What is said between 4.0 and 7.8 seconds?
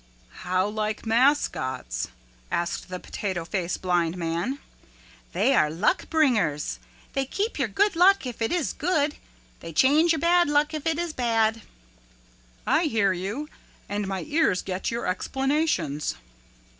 Man. "They are luck bringers. They keep your